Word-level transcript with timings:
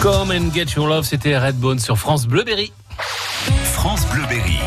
Come 0.00 0.30
and 0.30 0.50
Get 0.54 0.76
Your 0.76 0.86
Love, 0.88 1.04
c'était 1.04 1.36
Redbone 1.36 1.78
sur 1.78 1.98
France 1.98 2.26
Bleuberry. 2.26 2.72
France 3.64 4.06
Bleuberry. 4.06 4.58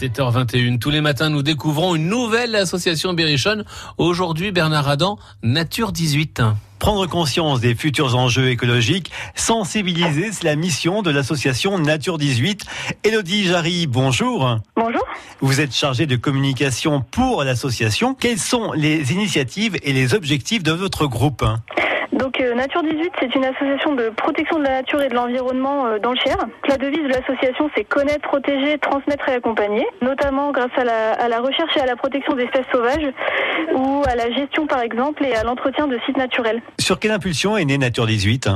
7h21. 0.00 0.78
Tous 0.78 0.90
les 0.90 1.00
matins, 1.00 1.30
nous 1.30 1.42
découvrons 1.42 1.96
une 1.96 2.06
nouvelle 2.06 2.54
association 2.54 3.12
berrichonne. 3.12 3.64
Aujourd'hui, 3.98 4.52
Bernard 4.52 4.88
Adam, 4.88 5.18
Nature 5.42 5.90
18. 5.90 6.42
Prendre 6.78 7.06
conscience 7.08 7.60
des 7.60 7.74
futurs 7.74 8.14
enjeux 8.14 8.50
écologiques, 8.50 9.10
sensibiliser, 9.34 10.30
c'est 10.30 10.44
la 10.44 10.54
mission 10.54 11.02
de 11.02 11.10
l'association 11.10 11.76
Nature 11.80 12.18
18. 12.18 12.64
Elodie 13.02 13.46
Jarry, 13.46 13.88
bonjour. 13.88 14.60
Bonjour. 14.76 15.02
Vous 15.40 15.60
êtes 15.60 15.74
chargée 15.74 16.06
de 16.06 16.14
communication 16.14 17.00
pour 17.00 17.42
l'association. 17.42 18.14
Quelles 18.14 18.38
sont 18.38 18.70
les 18.74 19.12
initiatives 19.12 19.76
et 19.82 19.92
les 19.92 20.14
objectifs 20.14 20.62
de 20.62 20.70
votre 20.70 21.08
groupe? 21.08 21.44
Donc 22.14 22.40
euh, 22.40 22.54
Nature 22.54 22.82
18, 22.82 23.12
c'est 23.20 23.34
une 23.34 23.44
association 23.44 23.94
de 23.94 24.10
protection 24.10 24.58
de 24.58 24.64
la 24.64 24.80
nature 24.80 25.02
et 25.02 25.08
de 25.08 25.14
l'environnement 25.14 25.86
euh, 25.86 25.98
dans 25.98 26.12
le 26.12 26.18
Cher. 26.18 26.36
La 26.68 26.76
devise 26.76 27.02
de 27.02 27.08
l'association, 27.08 27.70
c'est 27.76 27.84
connaître, 27.84 28.28
protéger, 28.28 28.78
transmettre 28.78 29.28
et 29.28 29.32
accompagner, 29.32 29.86
notamment 30.00 30.52
grâce 30.52 30.70
à 30.76 30.84
la, 30.84 31.40
recherche 31.40 31.76
et 31.76 31.80
à 31.80 31.86
la 31.86 31.96
protection 31.96 32.34
d'espèces 32.34 32.66
sauvages 32.72 33.12
ou 33.74 34.02
à 34.06 34.14
la 34.14 34.30
gestion 34.30 34.66
par 34.66 34.80
exemple 34.80 35.24
et 35.24 35.34
à 35.34 35.42
l'entretien 35.42 35.86
de 35.86 35.98
sites 36.06 36.16
naturels. 36.16 36.62
Sur 36.78 36.98
quelle 36.98 37.12
impulsion 37.12 37.56
est 37.56 37.64
née 37.64 37.78
Nature 37.78 38.06
18 38.06 38.48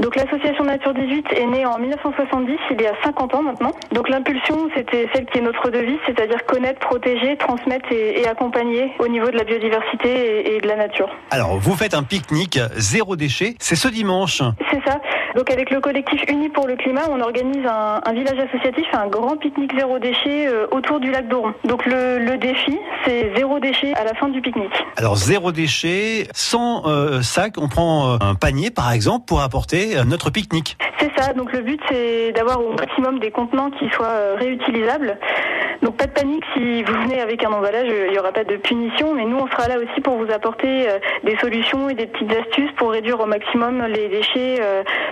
donc 0.00 0.16
l'association 0.16 0.64
Nature 0.64 0.94
18 0.94 1.26
est 1.36 1.46
née 1.46 1.66
en 1.66 1.78
1970, 1.78 2.56
il 2.70 2.80
y 2.80 2.86
a 2.86 2.94
50 3.04 3.34
ans 3.34 3.42
maintenant. 3.42 3.72
Donc 3.92 4.08
l'impulsion, 4.08 4.68
c'était 4.74 5.06
celle 5.14 5.26
qui 5.26 5.38
est 5.38 5.42
notre 5.42 5.68
devise, 5.70 5.98
c'est-à-dire 6.06 6.44
connaître, 6.46 6.80
protéger, 6.80 7.36
transmettre 7.36 7.92
et, 7.92 8.26
accompagner 8.26 8.92
au 8.98 9.08
niveau 9.08 9.26
de 9.30 9.36
la 9.36 9.44
biodiversité 9.44 10.56
et, 10.56 10.60
de 10.60 10.66
la 10.66 10.76
nature. 10.76 11.10
Alors 11.30 11.58
vous 11.58 11.74
faites 11.74 11.92
un 11.92 12.02
pique-nique 12.02 12.58
zéro 12.76 13.14
déchet, 13.14 13.56
c'est 13.58 13.76
ce 13.76 13.88
dimanche. 13.88 14.42
C'est 14.70 14.82
ça. 14.86 15.00
Donc 15.36 15.50
avec 15.50 15.70
le 15.70 15.80
collectif 15.80 16.22
Unis 16.28 16.48
pour 16.48 16.66
le 16.66 16.76
climat, 16.76 17.02
on 17.08 17.20
organise 17.20 17.64
un, 17.64 18.12
village 18.12 18.38
associatif, 18.38 18.86
un 18.92 19.06
grand 19.06 19.36
pique-nique 19.36 19.72
zéro 19.76 19.98
déchet 19.98 20.48
euh, 20.48 20.66
autour 20.72 20.98
du 20.98 21.10
lac 21.10 21.28
d'Oron. 21.28 21.54
Donc 21.64 21.86
le, 21.86 22.36
défi, 22.36 22.76
c'est 23.04 23.32
zéro 23.36 23.60
déchet 23.60 23.94
à 23.94 24.04
la 24.04 24.14
fin 24.14 24.28
du 24.28 24.40
pique-nique. 24.40 24.72
Alors 24.96 25.16
zéro 25.16 25.52
déchet, 25.52 26.26
sans 26.32 26.86
euh, 26.86 27.22
sac, 27.22 27.54
on 27.58 27.68
prend 27.68 28.14
euh, 28.14 28.16
un 28.20 28.34
panier 28.34 28.70
par 28.70 28.92
exemple 28.92 29.26
pour 29.26 29.40
apporter 29.40 29.94
notre 30.04 30.30
pique-nique. 30.30 30.76
C'est 30.98 31.10
ça, 31.16 31.32
donc 31.32 31.52
le 31.52 31.60
but 31.60 31.80
c'est 31.88 32.32
d'avoir 32.32 32.60
au 32.60 32.72
maximum 32.72 33.20
des 33.20 33.30
contenants 33.30 33.70
qui 33.70 33.88
soient 33.90 34.34
réutilisables. 34.36 35.18
Donc 35.82 35.96
pas 35.96 36.06
de 36.06 36.12
panique 36.12 36.44
si 36.54 36.82
vous 36.82 36.92
venez 36.92 37.20
avec 37.20 37.42
un 37.42 37.52
emballage, 37.52 37.88
il 37.88 38.12
n'y 38.12 38.18
aura 38.18 38.32
pas 38.32 38.44
de 38.44 38.56
punition, 38.56 39.14
mais 39.14 39.24
nous 39.24 39.38
on 39.38 39.46
sera 39.48 39.66
là 39.66 39.76
aussi 39.78 40.00
pour 40.02 40.16
vous 40.16 40.30
apporter 40.30 40.88
des 41.24 41.38
solutions 41.38 41.88
et 41.88 41.94
des 41.94 42.06
petites 42.06 42.30
astuces 42.32 42.70
pour 42.76 42.90
réduire 42.90 43.18
au 43.18 43.24
maximum 43.24 43.82
les 43.86 44.08
déchets 44.08 44.60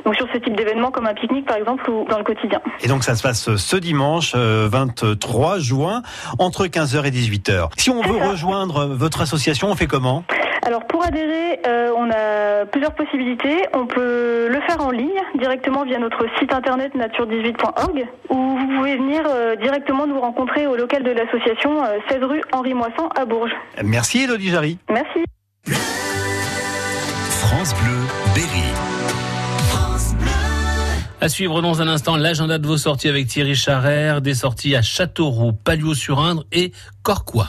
donc 0.09 0.17
sur 0.17 0.27
ce 0.33 0.39
type 0.39 0.57
d'événement 0.57 0.91
comme 0.91 1.07
un 1.07 1.13
pique-nique 1.13 1.45
par 1.45 1.59
exemple 1.59 1.91
ou 1.91 2.07
dans 2.09 2.17
le 2.17 2.25
quotidien. 2.25 2.63
Et 2.81 2.89
donc 2.89 3.05
ça 3.05 3.15
se 3.15 3.23
passe 3.23 3.55
ce 3.57 3.77
dimanche 3.77 4.35
23 4.35 5.59
juin 5.59 6.01
entre 6.39 6.67
15h 6.67 7.05
et 7.05 7.11
18h. 7.11 7.69
Si 7.77 7.91
on 7.91 8.01
veut 8.01 8.17
rejoindre 8.17 8.87
votre 8.87 9.21
association, 9.21 9.69
on 9.69 9.75
fait 9.75 9.87
comment? 9.87 10.25
Alors 10.63 10.87
pour 10.87 11.05
adhérer, 11.05 11.61
euh, 11.67 11.91
on 11.95 12.11
a 12.11 12.65
plusieurs 12.65 12.95
possibilités. 12.95 13.57
On 13.75 13.87
peut 13.87 14.49
le 14.49 14.61
faire 14.63 14.81
en 14.81 14.91
ligne 14.91 15.21
directement 15.39 15.85
via 15.85 15.99
notre 15.99 16.25
site 16.39 16.55
internet 16.55 16.95
nature18.org 16.95 18.07
ou 18.31 18.35
vous 18.35 18.67
pouvez 18.77 18.97
venir 18.97 19.23
euh, 19.29 19.57
directement 19.57 20.07
nous 20.07 20.21
rencontrer 20.21 20.67
au 20.67 20.77
local 20.77 21.03
de 21.03 21.11
l'association 21.11 21.83
16 22.09 22.19
euh, 22.23 22.27
rue 22.27 22.43
Henri 22.53 22.73
Moisson 22.73 23.11
à 23.15 23.27
Bourges. 23.27 23.53
Merci 23.85 24.25
Elodie 24.25 24.49
Jarry. 24.49 24.79
Merci. 24.89 25.25
France 27.29 27.75
Bleu, 27.75 27.99
Berry. 28.35 28.73
À 31.21 31.29
suivre 31.29 31.61
dans 31.63 31.83
un 31.83 31.89
instant 31.89 32.17
l'agenda 32.17 32.59
de 32.59 32.67
vos 32.67 32.77
sorties 32.77 33.09
avec 33.09 33.27
Thierry 33.27 33.57
Charrère, 33.57 34.23
des 34.23 34.35
sorties 34.35 34.77
à 34.77 34.83
Châteauroux, 34.83 35.53
Palio-sur-Indre 35.53 36.47
et 36.53 36.71
Corcois. 37.03 37.49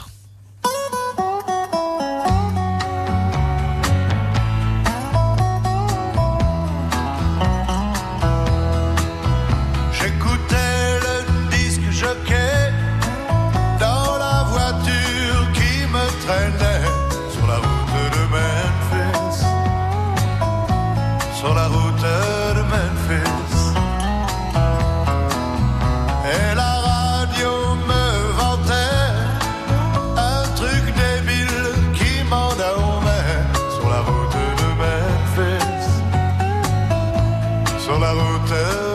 La 38.00 38.12
route 38.12 38.48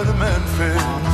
de 0.07 0.13
Memphis. 0.13 1.04